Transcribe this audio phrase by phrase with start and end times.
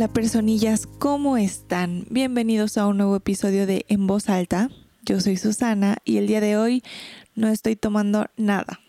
[0.00, 2.06] Hola, personillas, ¿cómo están?
[2.08, 4.70] Bienvenidos a un nuevo episodio de En Voz Alta.
[5.04, 6.82] Yo soy Susana y el día de hoy
[7.34, 8.80] no estoy tomando nada.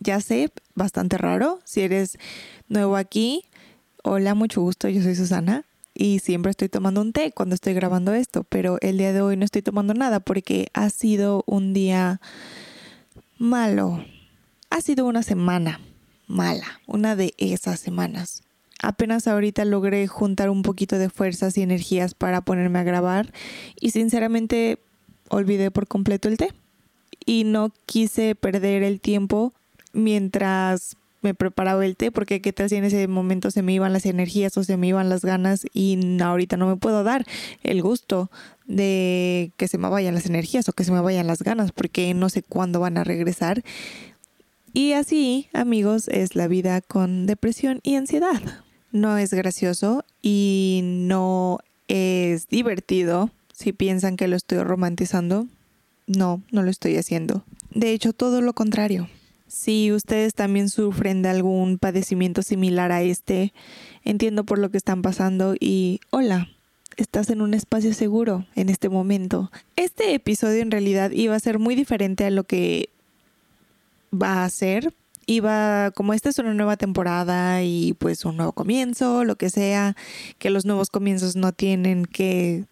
[0.00, 1.60] Ya sé, bastante raro.
[1.62, 2.18] Si eres
[2.68, 3.44] nuevo aquí,
[4.02, 8.12] hola, mucho gusto, yo soy Susana y siempre estoy tomando un té cuando estoy grabando
[8.12, 12.20] esto, pero el día de hoy no estoy tomando nada porque ha sido un día
[13.38, 14.04] malo.
[14.68, 15.80] Ha sido una semana
[16.26, 18.42] mala, una de esas semanas
[18.82, 23.32] apenas ahorita logré juntar un poquito de fuerzas y energías para ponerme a grabar
[23.80, 24.78] y sinceramente
[25.28, 26.52] olvidé por completo el té
[27.26, 29.52] y no quise perder el tiempo
[29.92, 33.92] mientras me preparaba el té porque qué tal si en ese momento se me iban
[33.92, 37.26] las energías o se me iban las ganas y ahorita no me puedo dar
[37.64, 38.30] el gusto
[38.66, 42.14] de que se me vayan las energías o que se me vayan las ganas porque
[42.14, 43.64] no sé cuándo van a regresar.
[44.74, 48.40] Y así, amigos, es la vida con depresión y ansiedad
[49.00, 53.30] no es gracioso y no es divertido.
[53.52, 55.46] Si piensan que lo estoy romantizando,
[56.06, 57.44] no, no lo estoy haciendo.
[57.70, 59.08] De hecho, todo lo contrario.
[59.46, 63.54] Si ustedes también sufren de algún padecimiento similar a este,
[64.04, 66.48] entiendo por lo que están pasando y hola,
[66.98, 69.50] estás en un espacio seguro en este momento.
[69.76, 72.90] Este episodio en realidad iba a ser muy diferente a lo que
[74.12, 74.92] va a ser,
[75.28, 79.94] iba, como esta es una nueva temporada y pues un nuevo comienzo, lo que sea,
[80.38, 82.64] que los nuevos comienzos no tienen que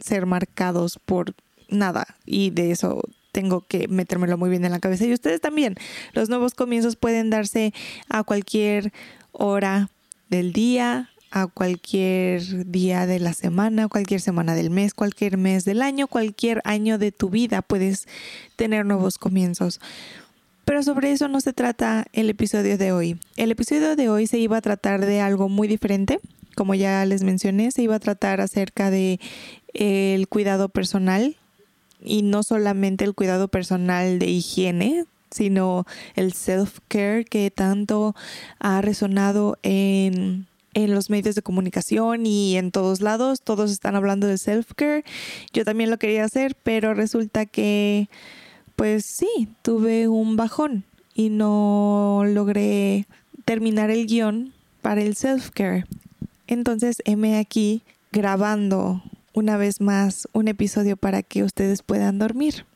[0.00, 1.32] ser marcados por
[1.68, 5.76] nada y de eso tengo que metérmelo muy bien en la cabeza y ustedes también.
[6.12, 7.72] Los nuevos comienzos pueden darse
[8.08, 8.92] a cualquier
[9.30, 9.88] hora
[10.28, 15.82] del día, a cualquier día de la semana, cualquier semana del mes, cualquier mes del
[15.82, 18.08] año, cualquier año de tu vida puedes
[18.56, 19.80] tener nuevos comienzos.
[20.64, 23.18] Pero sobre eso no se trata el episodio de hoy.
[23.36, 26.20] El episodio de hoy se iba a tratar de algo muy diferente.
[26.54, 29.18] Como ya les mencioné, se iba a tratar acerca de
[29.74, 31.36] el cuidado personal
[32.04, 38.14] y no solamente el cuidado personal de higiene, sino el self-care que tanto
[38.58, 43.40] ha resonado en, en los medios de comunicación y en todos lados.
[43.40, 45.04] Todos están hablando de self-care.
[45.52, 48.08] Yo también lo quería hacer, pero resulta que
[48.82, 50.82] pues sí, tuve un bajón
[51.14, 53.06] y no logré
[53.44, 55.84] terminar el guion para el self-care.
[56.48, 59.00] Entonces, heme aquí grabando
[59.34, 62.66] una vez más un episodio para que ustedes puedan dormir.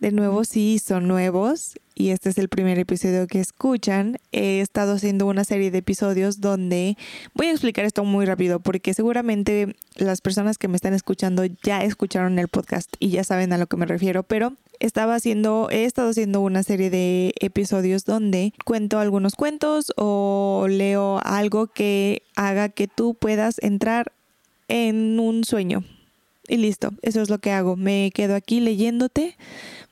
[0.00, 4.16] De nuevo, sí, son nuevos y este es el primer episodio que escuchan.
[4.32, 6.96] He estado haciendo una serie de episodios donde
[7.34, 11.84] voy a explicar esto muy rápido porque seguramente las personas que me están escuchando ya
[11.84, 15.84] escucharon el podcast y ya saben a lo que me refiero, pero estaba haciendo, he
[15.84, 22.68] estado haciendo una serie de episodios donde cuento algunos cuentos o leo algo que haga
[22.68, 24.12] que tú puedas entrar
[24.68, 25.84] en un sueño.
[26.48, 27.76] Y listo, eso es lo que hago.
[27.76, 29.36] Me quedo aquí leyéndote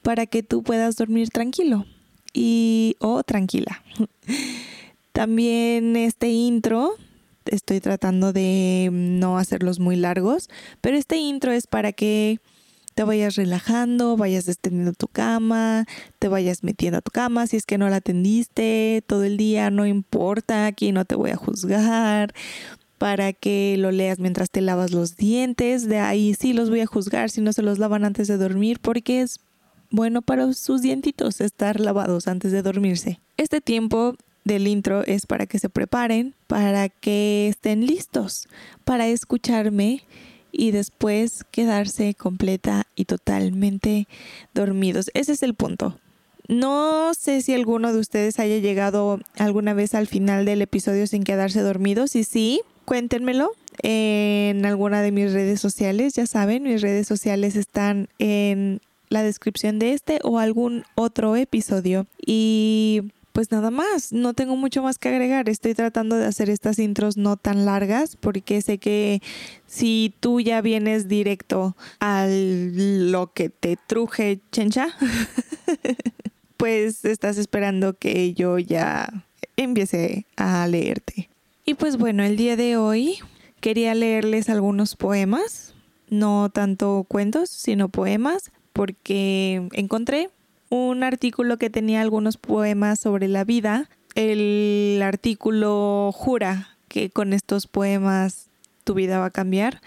[0.03, 1.85] para que tú puedas dormir tranquilo
[2.33, 3.83] y o tranquila.
[5.13, 6.95] También este intro
[7.47, 10.49] estoy tratando de no hacerlos muy largos,
[10.81, 12.41] pero este intro es para que
[12.97, 15.85] te vayas relajando, vayas extendiendo tu cama,
[16.19, 19.71] te vayas metiendo a tu cama si es que no la atendiste todo el día,
[19.71, 22.33] no importa, aquí no te voy a juzgar,
[22.97, 26.87] para que lo leas mientras te lavas los dientes, de ahí sí los voy a
[26.87, 29.41] juzgar si no se los lavan antes de dormir porque es
[29.91, 33.21] bueno para sus dientitos estar lavados antes de dormirse.
[33.37, 34.15] Este tiempo
[34.45, 38.49] del intro es para que se preparen, para que estén listos
[38.85, 40.03] para escucharme
[40.57, 44.09] y después quedarse completa y totalmente
[44.55, 45.11] dormidos.
[45.15, 45.99] Ese es el punto.
[46.49, 51.25] No sé si alguno de ustedes haya llegado alguna vez al final del episodio sin
[51.25, 52.13] quedarse dormidos.
[52.13, 53.51] Si sí, cuéntenmelo
[53.83, 56.15] en alguna de mis redes sociales.
[56.15, 62.07] Ya saben, mis redes sociales están en la descripción de este o algún otro episodio.
[62.25, 65.51] Y pues nada más, no tengo mucho más que agregar.
[65.51, 69.21] Estoy tratando de hacer estas intros no tan largas porque sé que
[69.67, 74.89] si tú ya vienes directo a lo que te truje, chencha,
[76.57, 79.07] pues estás esperando que yo ya
[79.59, 81.29] empiece a leerte.
[81.67, 83.19] Y pues bueno, el día de hoy
[83.61, 85.75] quería leerles algunos poemas,
[86.09, 90.31] no tanto cuentos, sino poemas, porque encontré
[90.69, 93.89] un artículo que tenía algunos poemas sobre la vida.
[94.15, 98.49] El artículo jura que con estos poemas
[98.85, 99.81] tu vida va a cambiar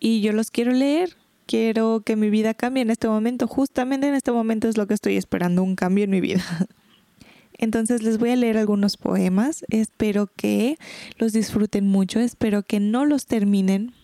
[0.00, 1.16] y yo los quiero leer.
[1.46, 3.46] Quiero que mi vida cambie en este momento.
[3.46, 6.44] Justamente en este momento es lo que estoy esperando, un cambio en mi vida.
[7.58, 9.64] Entonces les voy a leer algunos poemas.
[9.68, 10.78] Espero que
[11.18, 12.20] los disfruten mucho.
[12.20, 13.94] Espero que no los terminen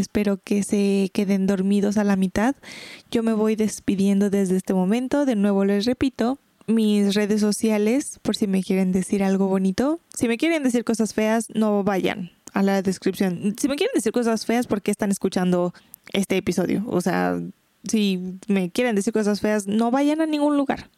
[0.00, 2.56] Espero que se queden dormidos a la mitad.
[3.10, 5.26] Yo me voy despidiendo desde este momento.
[5.26, 10.00] De nuevo les repito, mis redes sociales, por si me quieren decir algo bonito.
[10.16, 13.54] Si me quieren decir cosas feas, no vayan a la descripción.
[13.58, 15.74] Si me quieren decir cosas feas, ¿por qué están escuchando
[16.12, 16.84] este episodio?
[16.86, 17.40] O sea,
[17.88, 20.90] si me quieren decir cosas feas, no vayan a ningún lugar.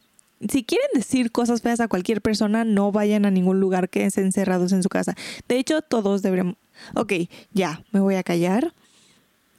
[0.49, 4.73] Si quieren decir cosas feas a cualquier persona, no vayan a ningún lugar, quédense encerrados
[4.73, 5.15] en su casa.
[5.47, 6.55] De hecho, todos deberíamos...
[6.95, 7.13] Ok,
[7.53, 8.73] ya, me voy a callar.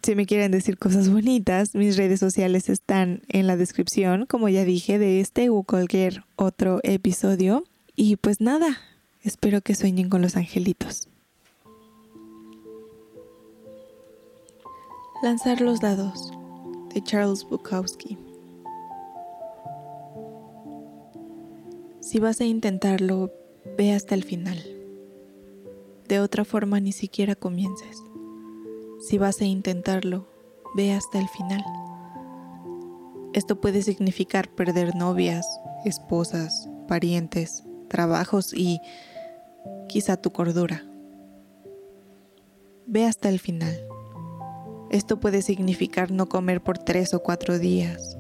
[0.05, 4.63] Si me quieren decir cosas bonitas, mis redes sociales están en la descripción, como ya
[4.67, 7.65] dije, de este o cualquier otro episodio.
[7.97, 8.77] Y pues nada,
[9.23, 11.09] espero que sueñen con los angelitos.
[15.23, 16.33] Lanzar los dados
[16.93, 18.19] de Charles Bukowski.
[22.01, 23.33] Si vas a intentarlo,
[23.79, 24.63] ve hasta el final.
[26.09, 28.03] De otra forma ni siquiera comiences.
[29.07, 30.27] Si vas a intentarlo,
[30.75, 31.63] ve hasta el final.
[33.35, 35.47] Esto puede significar perder novias,
[35.85, 38.81] esposas, parientes, trabajos y
[39.89, 40.87] quizá tu cordura.
[42.87, 43.79] Ve hasta el final.
[44.91, 48.17] Esto puede significar no comer por tres o cuatro días.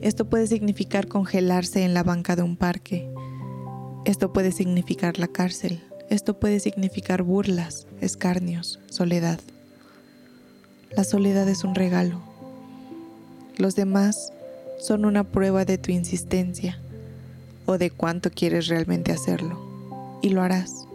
[0.00, 3.12] Esto puede significar congelarse en la banca de un parque.
[4.04, 5.82] Esto puede significar la cárcel.
[6.08, 9.40] Esto puede significar burlas, escarnios, soledad.
[10.96, 12.20] La soledad es un regalo.
[13.56, 14.32] Los demás
[14.80, 16.80] son una prueba de tu insistencia
[17.64, 20.18] o de cuánto quieres realmente hacerlo.
[20.20, 20.88] Y lo harás,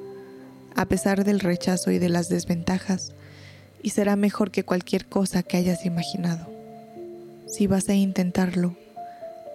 [0.76, 3.14] a pesar del rechazo y de las desventajas,
[3.82, 6.46] y será mejor que cualquier cosa que hayas imaginado.
[7.48, 8.76] Si vas a intentarlo,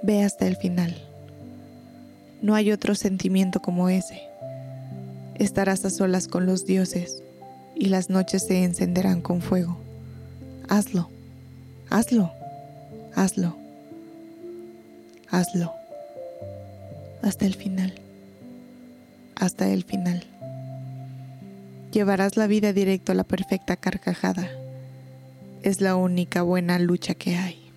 [0.03, 0.97] ve hasta el final.
[2.41, 4.23] No hay otro sentimiento como ese.
[5.35, 7.23] Estarás a solas con los dioses
[7.75, 9.90] y las noches se encenderán con fuego
[10.71, 11.11] hazlo,
[11.91, 12.31] hazlo,
[13.17, 13.57] hazlo,
[15.29, 15.73] hazlo,
[17.23, 17.93] hasta el final,
[19.35, 20.25] hasta el final.
[21.93, 24.49] Llevarás la vida directo a la perfecta carcajada.
[25.63, 27.73] Es la única buena lucha que hay.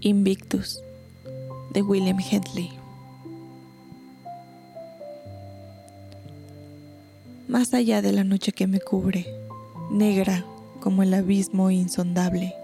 [0.00, 0.82] Invictus
[1.72, 2.83] de William Hedley.
[7.64, 9.26] Más allá de la noche que me cubre,
[9.90, 10.44] negra
[10.80, 12.54] como el abismo insondable.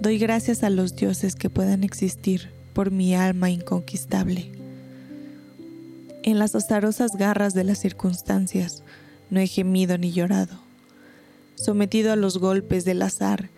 [0.00, 4.52] Doy gracias a los dioses que puedan existir por mi alma inconquistable.
[6.22, 8.84] En las azarosas garras de las circunstancias
[9.30, 10.60] no he gemido ni llorado.
[11.56, 13.48] Sometido a los golpes del azar,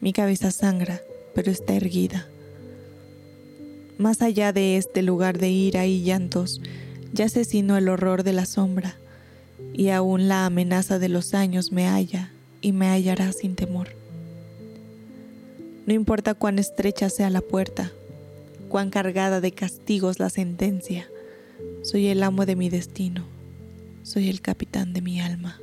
[0.00, 1.00] mi cabeza sangra,
[1.34, 2.28] pero está erguida.
[3.98, 6.60] Más allá de este lugar de ira y llantos,
[7.12, 8.96] ya asesinó el horror de la sombra
[9.72, 13.88] y aún la amenaza de los años me halla y me hallará sin temor.
[15.86, 17.92] No importa cuán estrecha sea la puerta,
[18.68, 21.08] cuán cargada de castigos la sentencia,
[21.82, 23.24] soy el amo de mi destino,
[24.02, 25.58] soy el capitán de mi alma.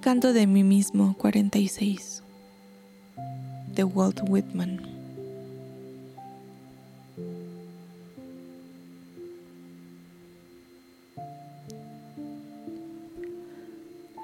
[0.00, 2.22] Canto de mí mismo 46
[3.74, 4.95] de Walt Whitman.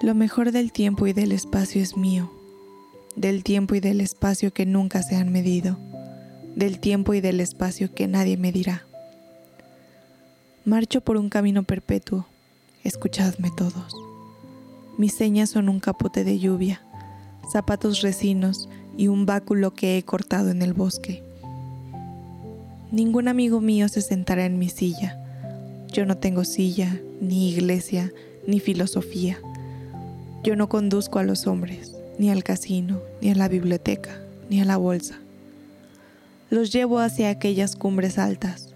[0.03, 2.29] Lo mejor del tiempo y del espacio es mío,
[3.15, 5.79] del tiempo y del espacio que nunca se han medido,
[6.57, 8.83] del tiempo y del espacio que nadie medirá.
[10.65, 12.27] Marcho por un camino perpetuo,
[12.83, 13.95] escuchadme todos.
[14.99, 16.83] Mis señas son un capote de lluvia,
[17.53, 21.23] zapatos resinos y un báculo que he cortado en el bosque.
[22.91, 25.17] Ningún amigo mío se sentará en mi silla,
[25.93, 28.13] Yo no tengo silla, ni iglesia,
[28.49, 29.39] ni filosofía.
[30.43, 34.21] Yo no conduzco a los hombres, ni al casino, ni a la biblioteca,
[34.51, 35.21] ni a la bolsa.
[36.51, 38.71] Los llevo hacia aquellas cumbres altas.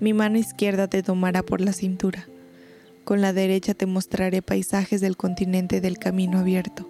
[0.00, 2.28] Mi mano izquierda te tomará por la cintura.
[3.04, 6.86] Con la derecha te mostraré paisajes del continente del camino abierto.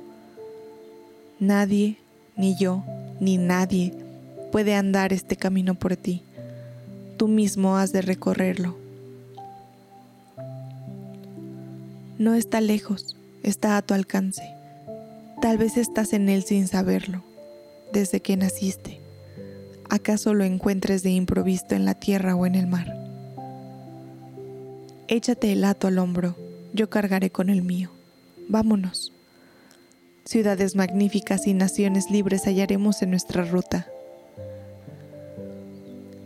[1.39, 1.99] Nadie,
[2.37, 2.83] ni yo,
[3.21, 3.95] ni nadie
[4.51, 6.23] puede andar este camino por ti.
[7.19, 8.77] Tú mismo has de recorrerlo.
[12.19, 13.17] No está lejos,
[13.47, 14.43] está a tu alcance.
[15.41, 17.23] Tal vez estás en él sin saberlo,
[17.93, 19.01] desde que naciste.
[19.89, 22.93] ¿Acaso lo encuentres de improviso en la tierra o en el mar?
[25.07, 26.37] Échate el hato al hombro,
[26.73, 27.91] yo cargaré con el mío.
[28.49, 29.13] Vámonos.
[30.25, 33.87] Ciudades magníficas y naciones libres hallaremos en nuestra ruta.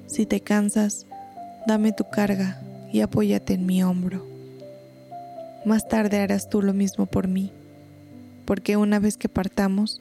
[0.07, 1.07] Si te cansas,
[1.67, 4.30] dame tu carga y apóyate en mi hombro.
[5.65, 7.53] Más tarde harás tú lo mismo por mí,
[8.47, 10.01] porque una vez que partamos,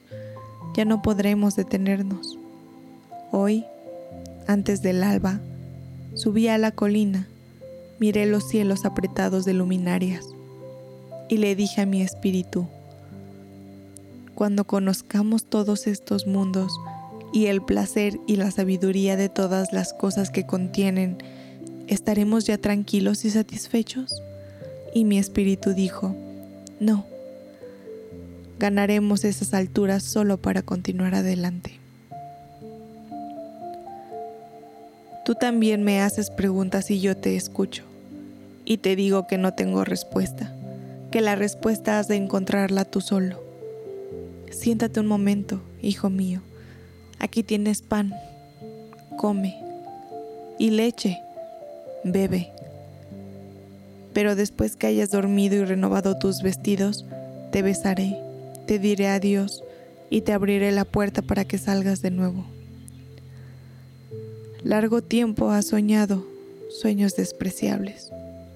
[0.74, 2.38] ya no podremos detenernos.
[3.30, 3.64] Hoy,
[4.46, 5.40] antes del alba,
[6.14, 7.28] subí a la colina,
[7.98, 10.24] miré los cielos apretados de luminarias
[11.28, 12.66] y le dije a mi espíritu,
[14.34, 16.72] cuando conozcamos todos estos mundos
[17.34, 21.18] y el placer y la sabiduría de todas las cosas que contienen,
[21.86, 24.22] ¿estaremos ya tranquilos y satisfechos?
[24.92, 26.14] Y mi espíritu dijo,
[26.80, 27.06] no,
[28.58, 31.78] ganaremos esas alturas solo para continuar adelante.
[35.24, 37.84] Tú también me haces preguntas y yo te escucho,
[38.64, 40.52] y te digo que no tengo respuesta,
[41.12, 43.40] que la respuesta has de encontrarla tú solo.
[44.50, 46.40] Siéntate un momento, hijo mío,
[47.20, 48.12] aquí tienes pan,
[49.16, 49.62] come,
[50.58, 51.20] y leche,
[52.02, 52.50] bebe
[54.12, 57.04] pero después que hayas dormido y renovado tus vestidos,
[57.52, 58.16] te besaré,
[58.66, 59.62] te diré adiós
[60.10, 62.44] y te abriré la puerta para que salgas de nuevo.
[64.62, 66.26] Largo tiempo has soñado
[66.68, 68.10] sueños despreciables.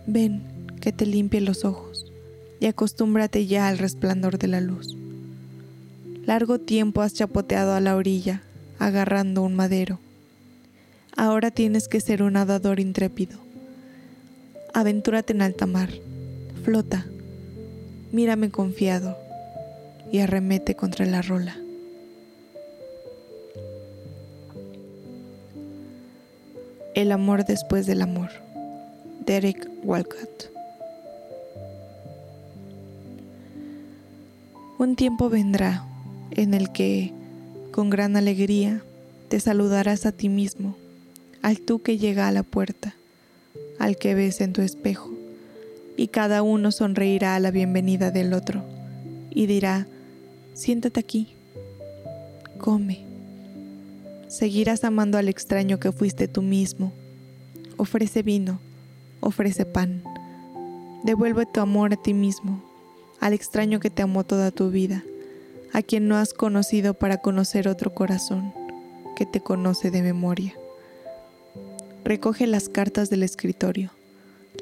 [0.06, 0.42] Ven,
[0.80, 2.12] que te limpie los ojos
[2.60, 4.96] y acostúmbrate ya al resplandor de la luz.
[6.26, 8.42] Largo tiempo has chapoteado a la orilla,
[8.78, 9.98] agarrando un madero.
[11.16, 13.43] Ahora tienes que ser un nadador intrépido
[14.76, 15.88] Aventúrate en alta mar,
[16.64, 17.06] flota,
[18.10, 19.16] mírame confiado
[20.10, 21.56] y arremete contra la rola.
[26.96, 28.30] El amor después del amor.
[29.24, 30.50] Derek Walcott.
[34.80, 35.84] Un tiempo vendrá
[36.32, 37.12] en el que,
[37.70, 38.82] con gran alegría,
[39.28, 40.74] te saludarás a ti mismo,
[41.42, 42.96] al tú que llega a la puerta
[43.78, 45.10] al que ves en tu espejo,
[45.96, 48.62] y cada uno sonreirá a la bienvenida del otro
[49.34, 49.86] y dirá,
[50.54, 51.34] siéntate aquí,
[52.58, 53.04] come.
[54.28, 56.92] Seguirás amando al extraño que fuiste tú mismo.
[57.76, 58.60] Ofrece vino,
[59.20, 60.02] ofrece pan.
[61.04, 62.62] Devuelve tu amor a ti mismo,
[63.20, 65.04] al extraño que te amó toda tu vida,
[65.72, 68.52] a quien no has conocido para conocer otro corazón
[69.16, 70.54] que te conoce de memoria.
[72.04, 73.90] Recoge las cartas del escritorio,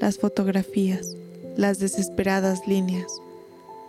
[0.00, 1.16] las fotografías,
[1.56, 3.10] las desesperadas líneas.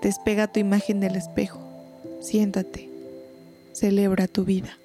[0.01, 1.61] Despega tu imagen del espejo.
[2.19, 2.89] Siéntate.
[3.71, 4.75] Celebra tu vida.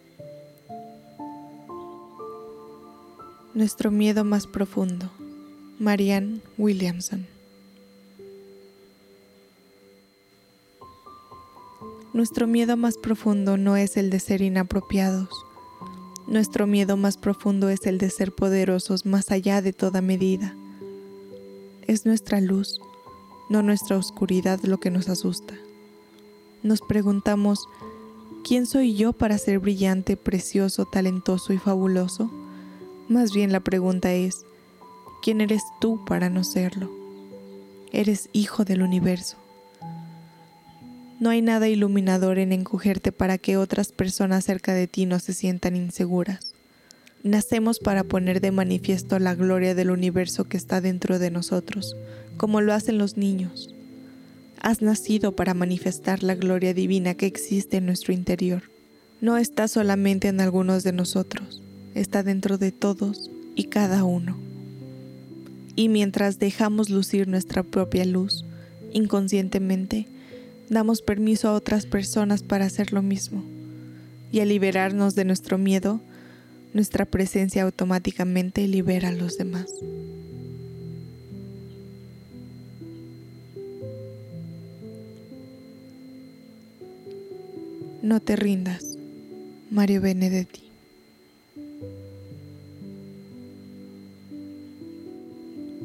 [3.55, 5.11] Nuestro miedo más profundo.
[5.79, 7.27] Marianne Williamson.
[12.13, 15.31] Nuestro miedo más profundo no es el de ser inapropiados
[16.29, 20.55] nuestro miedo más profundo es el de ser poderosos más allá de toda medida.
[21.87, 22.79] Es nuestra luz,
[23.49, 25.55] no nuestra oscuridad lo que nos asusta.
[26.63, 27.67] Nos preguntamos,
[28.45, 32.31] ¿quién soy yo para ser brillante, precioso, talentoso y fabuloso?
[33.09, 34.45] Más bien la pregunta es,
[35.23, 36.91] ¿quién eres tú para no serlo?
[37.91, 39.39] Eres hijo del universo.
[41.21, 45.33] No hay nada iluminador en encogerte para que otras personas cerca de ti no se
[45.33, 46.55] sientan inseguras.
[47.25, 51.97] Nacemos para poner de manifiesto la gloria del universo que está dentro de nosotros,
[52.37, 53.69] como lo hacen los niños.
[54.61, 58.63] Has nacido para manifestar la gloria divina que existe en nuestro interior.
[59.21, 61.61] No está solamente en algunos de nosotros,
[61.97, 64.39] está dentro de todos y cada uno.
[65.75, 68.45] Y mientras dejamos lucir nuestra propia luz,
[68.93, 70.07] inconscientemente,
[70.71, 73.43] damos permiso a otras personas para hacer lo mismo.
[74.31, 76.01] Y al liberarnos de nuestro miedo,
[76.75, 79.67] nuestra presencia automáticamente libera a los demás.
[88.03, 88.97] No te rindas,
[89.71, 90.63] Mario Benedetti.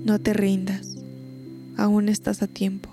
[0.06, 0.98] No te rindas,
[1.76, 2.93] aún estás a tiempo.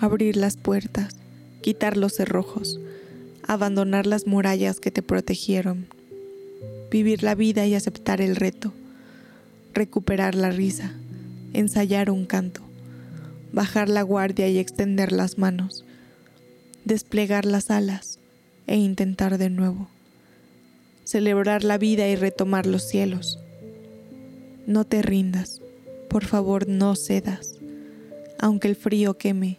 [0.00, 1.16] Abrir las puertas,
[1.60, 2.78] quitar los cerrojos,
[3.42, 5.86] abandonar las murallas que te protegieron,
[6.90, 8.72] vivir la vida y aceptar el reto,
[9.74, 10.92] recuperar la risa,
[11.52, 12.60] ensayar un canto,
[13.52, 15.84] bajar la guardia y extender las manos,
[16.84, 18.18] desplegar las alas
[18.66, 19.88] e intentar de nuevo,
[21.04, 23.40] celebrar la vida y retomar los cielos.
[24.66, 25.60] No te rindas,
[26.08, 27.56] por favor no cedas,
[28.38, 29.58] aunque el frío queme,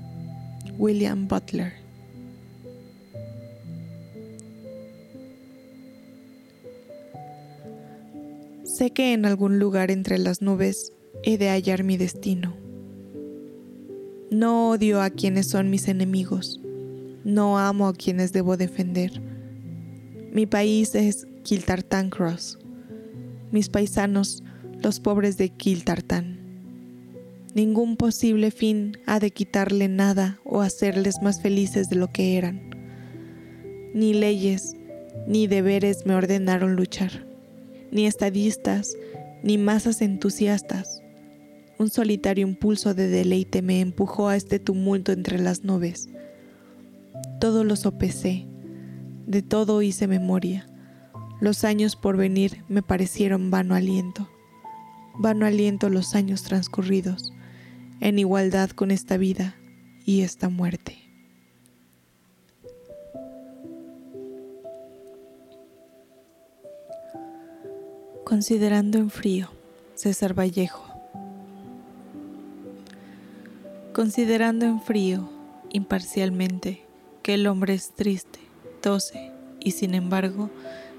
[0.81, 1.71] William Butler.
[8.65, 10.91] Sé que en algún lugar entre las nubes
[11.23, 12.57] he de hallar mi destino.
[14.29, 16.61] No odio a quienes son mis enemigos
[17.23, 19.21] no amo a quienes debo defender.
[20.33, 22.57] Mi país es Kiltartan Cross.
[23.51, 24.43] Mis paisanos,
[24.81, 26.40] los pobres de Kiltartan.
[27.53, 32.69] Ningún posible fin ha de quitarle nada o hacerles más felices de lo que eran.
[33.93, 34.75] Ni leyes
[35.27, 37.25] ni deberes me ordenaron luchar,
[37.91, 38.95] ni estadistas
[39.43, 41.01] ni masas entusiastas.
[41.77, 46.07] Un solitario impulso de deleite me empujó a este tumulto entre las nubes
[47.41, 48.45] todo lo sopesé,
[49.25, 50.67] de todo hice memoria.
[51.39, 54.29] Los años por venir me parecieron vano aliento,
[55.17, 57.33] vano aliento los años transcurridos,
[58.01, 59.55] en igualdad con esta vida
[60.05, 60.97] y esta muerte.
[68.25, 69.49] Considerando en frío,
[69.95, 70.83] César Vallejo.
[73.93, 75.29] Considerando en frío,
[75.69, 76.81] imparcialmente,
[77.23, 78.39] que el hombre es triste,
[78.81, 80.49] tose y sin embargo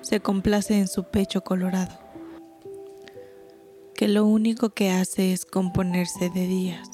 [0.02, 1.98] se complace en su pecho colorado,
[3.94, 6.91] que lo único que hace es componerse de días,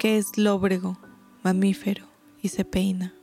[0.00, 0.98] que es lóbrego,
[1.42, 2.06] mamífero
[2.40, 3.14] y se peina.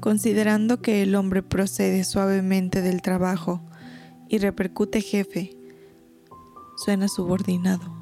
[0.00, 3.62] Considerando que el hombre procede suavemente del trabajo
[4.28, 5.56] y repercute jefe,
[6.76, 7.96] suena subordinado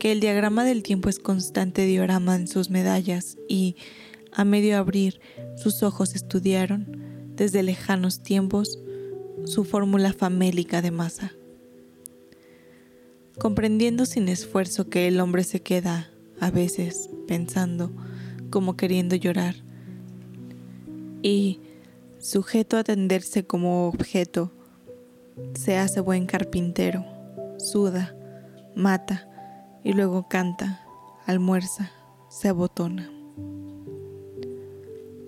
[0.00, 3.76] que el diagrama del tiempo es constante diorama en sus medallas y,
[4.32, 5.20] a medio abrir,
[5.56, 7.02] sus ojos estudiaron,
[7.36, 8.78] desde lejanos tiempos,
[9.44, 11.32] su fórmula famélica de masa.
[13.38, 16.08] Comprendiendo sin esfuerzo que el hombre se queda,
[16.40, 17.90] a veces, pensando,
[18.50, 19.56] como queriendo llorar,
[21.22, 21.60] y,
[22.18, 24.52] sujeto a tenderse como objeto,
[25.54, 27.04] se hace buen carpintero,
[27.58, 28.14] suda,
[28.76, 29.28] mata,
[29.82, 30.86] y luego canta,
[31.26, 31.90] almuerza,
[32.28, 33.10] se abotona.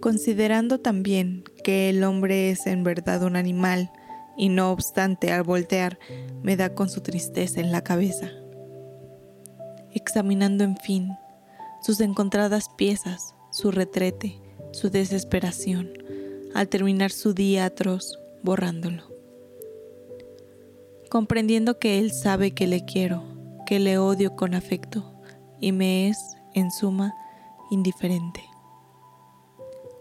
[0.00, 3.90] Considerando también que el hombre es en verdad un animal
[4.36, 5.98] y no obstante al voltear
[6.42, 8.30] me da con su tristeza en la cabeza.
[9.92, 11.12] Examinando en fin
[11.82, 14.40] sus encontradas piezas, su retrete,
[14.72, 15.92] su desesperación,
[16.54, 19.04] al terminar su día atroz, borrándolo.
[21.10, 23.22] Comprendiendo que él sabe que le quiero,
[23.66, 25.14] que le odio con afecto,
[25.60, 26.18] y me es,
[26.54, 27.14] en suma,
[27.70, 28.42] indiferente.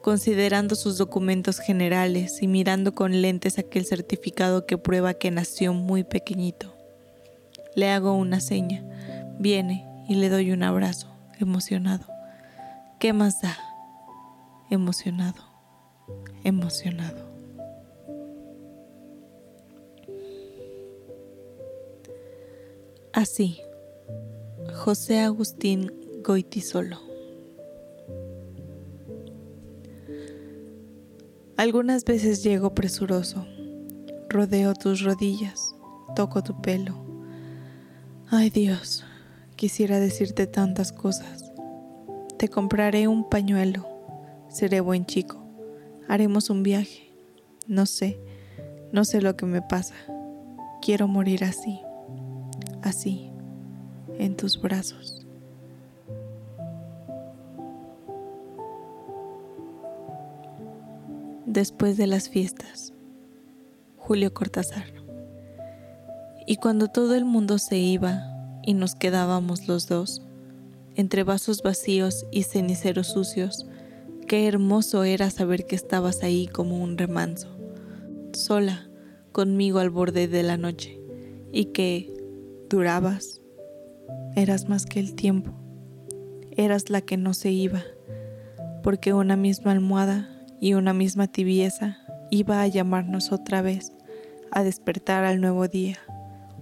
[0.05, 6.03] Considerando sus documentos generales y mirando con lentes aquel certificado que prueba que nació muy
[6.03, 6.75] pequeñito,
[7.73, 8.83] le hago una seña,
[9.39, 11.07] viene y le doy un abrazo,
[11.39, 12.05] emocionado.
[12.99, 13.57] ¿Qué más da?
[14.69, 15.41] Emocionado,
[16.43, 17.27] emocionado.
[23.11, 23.59] Así,
[24.71, 25.91] José Agustín
[26.23, 27.14] Goitisolo.
[31.57, 33.47] Algunas veces llego presuroso,
[34.27, 35.73] rodeo tus rodillas,
[36.13, 37.05] toco tu pelo.
[38.29, 39.05] Ay Dios,
[39.55, 41.53] quisiera decirte tantas cosas.
[42.37, 43.87] Te compraré un pañuelo,
[44.49, 45.45] seré buen chico,
[46.09, 47.13] haremos un viaje.
[47.67, 48.19] No sé,
[48.91, 49.95] no sé lo que me pasa.
[50.81, 51.79] Quiero morir así,
[52.81, 53.31] así,
[54.19, 55.14] en tus brazos.
[61.55, 62.93] Después de las fiestas.
[63.95, 64.85] Julio Cortázar.
[66.45, 68.27] Y cuando todo el mundo se iba
[68.61, 70.21] y nos quedábamos los dos,
[70.95, 73.65] entre vasos vacíos y ceniceros sucios,
[74.27, 77.47] qué hermoso era saber que estabas ahí como un remanso,
[78.33, 78.89] sola,
[79.31, 80.99] conmigo al borde de la noche,
[81.53, 82.13] y que
[82.69, 83.41] durabas,
[84.35, 85.53] eras más que el tiempo,
[86.51, 87.81] eras la que no se iba,
[88.83, 90.34] porque una misma almohada
[90.65, 91.99] y una misma tibieza
[92.31, 93.93] iba a llamarnos otra vez
[94.49, 95.99] a despertar al nuevo día,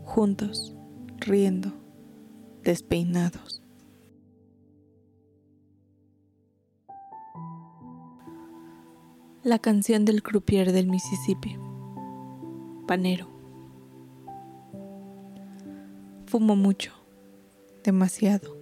[0.04, 0.76] juntos,
[1.20, 1.72] riendo,
[2.64, 3.62] despeinados.
[9.42, 11.58] La canción del croupier del Mississippi.
[12.86, 13.30] Panero.
[16.26, 16.92] Fumo mucho,
[17.86, 18.58] demasiado.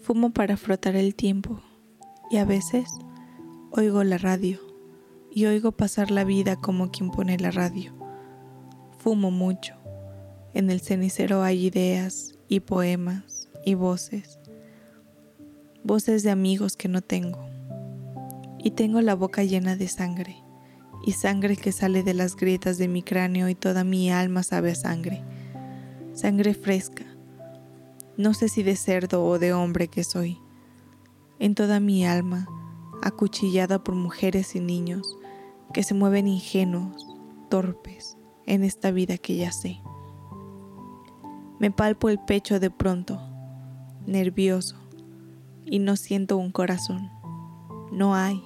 [0.00, 1.60] Fumo para frotar el tiempo
[2.30, 2.88] y a veces
[3.70, 4.58] Oigo la radio
[5.30, 7.92] y oigo pasar la vida como quien pone la radio.
[8.98, 9.74] Fumo mucho.
[10.54, 14.38] En el cenicero hay ideas y poemas y voces.
[15.84, 17.46] Voces de amigos que no tengo.
[18.58, 20.42] Y tengo la boca llena de sangre.
[21.04, 24.70] Y sangre que sale de las grietas de mi cráneo y toda mi alma sabe
[24.70, 25.22] a sangre.
[26.14, 27.04] Sangre fresca.
[28.16, 30.38] No sé si de cerdo o de hombre que soy.
[31.38, 32.48] En toda mi alma
[33.02, 35.16] acuchillada por mujeres y niños
[35.72, 37.06] que se mueven ingenuos,
[37.48, 39.80] torpes, en esta vida que ya sé.
[41.58, 43.20] Me palpo el pecho de pronto,
[44.06, 44.76] nervioso,
[45.66, 47.10] y no siento un corazón.
[47.92, 48.42] No hay,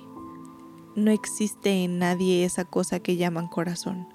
[0.97, 4.09] no existe en nadie esa cosa que llaman corazón,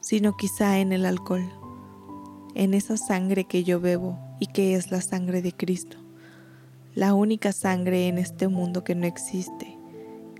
[0.00, 1.50] sino quizá en el alcohol,
[2.54, 6.05] en esa sangre que yo bebo y que es la sangre de Cristo
[6.96, 9.78] la única sangre en este mundo que no existe,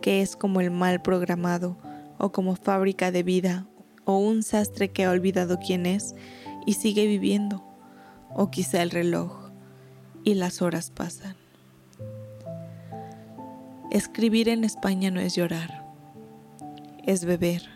[0.01, 1.77] que es como el mal programado
[2.17, 3.67] o como fábrica de vida
[4.07, 6.15] o un sastre que ha olvidado quién es
[6.65, 7.63] y sigue viviendo,
[8.35, 9.51] o quizá el reloj
[10.25, 11.37] y las horas pasan.
[13.91, 15.85] Escribir en España no es llorar,
[17.05, 17.69] es beber,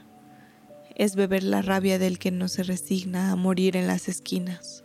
[0.96, 4.84] es beber la rabia del que no se resigna a morir en las esquinas,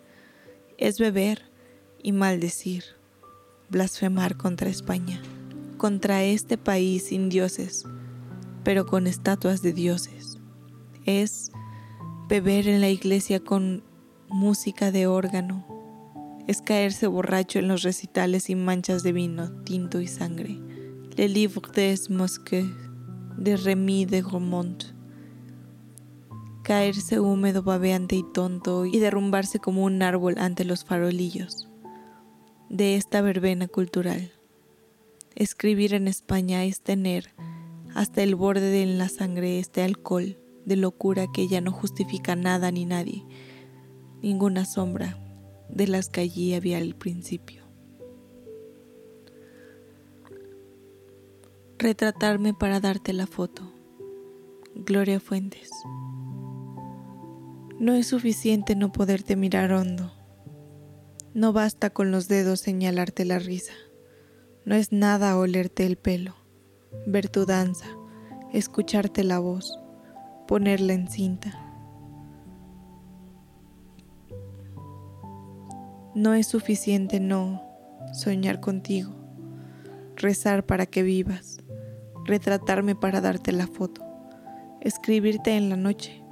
[0.77, 1.49] es beber
[2.03, 2.94] y maldecir
[3.69, 5.21] blasfemar contra España,
[5.77, 7.85] contra este país sin dioses,
[8.63, 10.37] pero con estatuas de dioses.
[11.05, 11.51] Es
[12.27, 13.83] beber en la iglesia con
[14.29, 15.65] música de órgano,
[16.47, 20.59] es caerse borracho en los recitales y manchas de vino, tinto y sangre.
[21.15, 22.65] Le livre des Mosques
[23.37, 24.83] de Remy de Romont.
[26.63, 31.67] Caerse húmedo, babeante y tonto y derrumbarse como un árbol ante los farolillos
[32.69, 34.31] de esta verbena cultural.
[35.35, 37.33] Escribir en España es tener
[37.93, 42.71] hasta el borde de la sangre este alcohol de locura que ya no justifica nada
[42.71, 43.23] ni nadie,
[44.21, 45.17] ninguna sombra
[45.69, 47.63] de las que allí había al principio.
[51.77, 53.71] Retratarme para darte la foto.
[54.73, 55.69] Gloria Fuentes.
[57.79, 60.14] No es suficiente no poderte mirar hondo
[61.35, 63.73] no basta con los dedos señalarte la risa.
[64.63, 66.33] No es nada olerte el pelo,
[67.05, 67.87] ver tu danza,
[68.53, 69.77] escucharte la voz,
[70.47, 71.61] ponerla en cinta.
[76.15, 77.61] No es suficiente no
[78.13, 79.11] soñar contigo,
[80.15, 81.57] rezar para que vivas,
[82.23, 84.05] retratarme para darte la foto,
[84.79, 86.23] escribirte en la noche,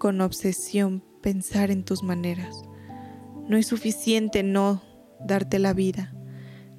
[0.00, 2.67] con obsesión pensar en tus maneras
[3.48, 4.82] No es suficiente no
[5.20, 6.14] darte la vida,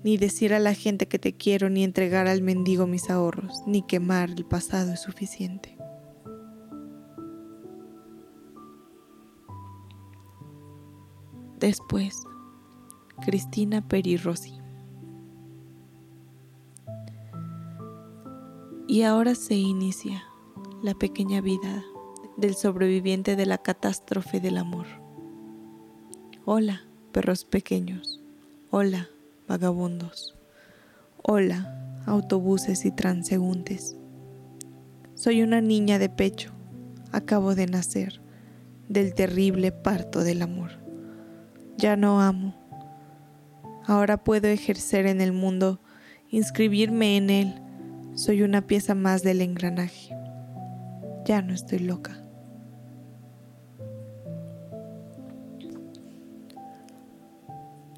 [0.03, 3.81] ni decir a la gente que te quiero, ni entregar al mendigo mis ahorros, ni
[3.81, 5.75] quemar el pasado es suficiente.
[11.59, 12.23] Después,
[13.21, 14.53] Cristina Peri Rossi.
[18.87, 20.23] Y ahora se inicia
[20.83, 21.83] la pequeña vida
[22.37, 25.08] del sobreviviente de la catástrofe del amor.
[26.51, 26.81] Hola,
[27.11, 28.19] perros pequeños.
[28.71, 29.07] Hola,
[29.47, 30.35] vagabundos.
[31.21, 33.95] Hola, autobuses y transeúntes.
[35.13, 36.49] Soy una niña de pecho.
[37.11, 38.19] Acabo de nacer
[38.87, 40.71] del terrible parto del amor.
[41.77, 42.55] Ya no amo.
[43.85, 45.79] Ahora puedo ejercer en el mundo,
[46.31, 47.61] inscribirme en él.
[48.15, 50.15] Soy una pieza más del engranaje.
[51.25, 52.23] Ya no estoy loca.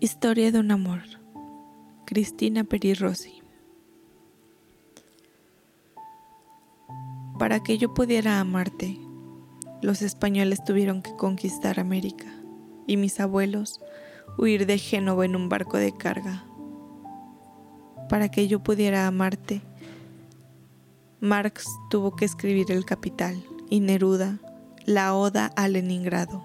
[0.03, 1.03] Historia de un amor.
[2.05, 3.43] Cristina Peri Rossi.
[7.37, 8.97] Para que yo pudiera amarte,
[9.83, 12.25] los españoles tuvieron que conquistar América
[12.87, 13.79] y mis abuelos
[14.39, 16.45] huir de Génova en un barco de carga.
[18.09, 19.61] Para que yo pudiera amarte,
[21.19, 24.39] Marx tuvo que escribir El Capital y Neruda
[24.87, 26.43] la Oda a Leningrado.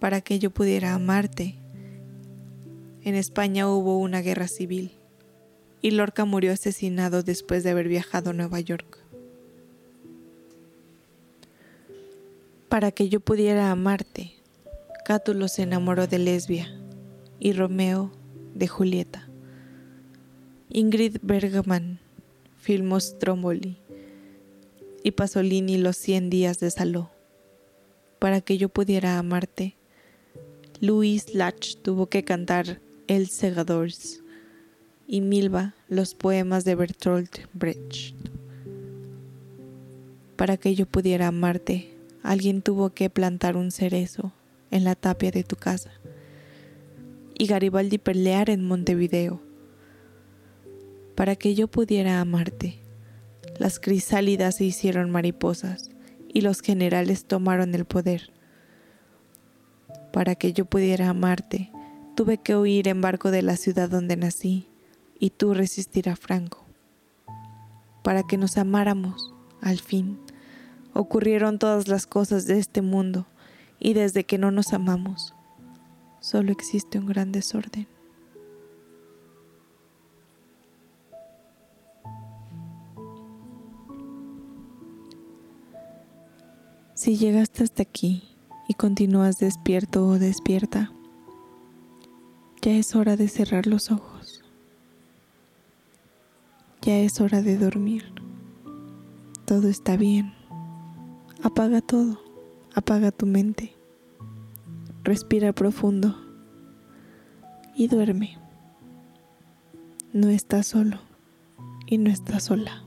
[0.00, 1.57] Para que yo pudiera amarte,
[3.08, 4.92] en España hubo una guerra civil
[5.80, 8.98] y Lorca murió asesinado después de haber viajado a Nueva York.
[12.68, 14.34] Para que yo pudiera amarte,
[15.06, 16.68] Cátulo se enamoró de Lesbia
[17.40, 18.12] y Romeo
[18.54, 19.26] de Julieta.
[20.68, 22.00] Ingrid Bergman
[22.58, 23.78] filmó Stromboli
[25.02, 27.10] y Pasolini los 100 días de Saló.
[28.18, 29.76] Para que yo pudiera amarte,
[30.80, 34.22] Louis Lach tuvo que cantar el Segadors
[35.06, 38.14] y Milva los poemas de Bertolt Brecht.
[40.36, 44.32] Para que yo pudiera amarte, alguien tuvo que plantar un cerezo
[44.70, 45.90] en la tapia de tu casa
[47.36, 49.40] y Garibaldi pelear en Montevideo.
[51.14, 52.78] Para que yo pudiera amarte,
[53.58, 55.90] las crisálidas se hicieron mariposas
[56.28, 58.32] y los generales tomaron el poder.
[60.12, 61.72] Para que yo pudiera amarte,
[62.18, 64.66] Tuve que huir en barco de la ciudad donde nací
[65.20, 66.64] y tú resistir a Franco.
[68.02, 70.18] Para que nos amáramos, al fin,
[70.94, 73.28] ocurrieron todas las cosas de este mundo
[73.78, 75.32] y desde que no nos amamos,
[76.18, 77.86] solo existe un gran desorden.
[86.94, 88.24] Si llegaste hasta aquí
[88.68, 90.90] y continúas despierto o despierta,
[92.68, 94.44] ya es hora de cerrar los ojos.
[96.82, 98.12] Ya es hora de dormir.
[99.46, 100.34] Todo está bien.
[101.42, 102.20] Apaga todo.
[102.74, 103.74] Apaga tu mente.
[105.02, 106.14] Respira profundo.
[107.74, 108.36] Y duerme.
[110.12, 110.98] No estás solo
[111.86, 112.84] y no estás sola.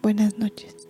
[0.00, 0.85] Buenas noches.